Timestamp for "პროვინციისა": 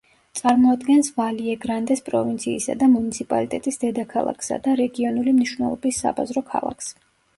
2.07-2.77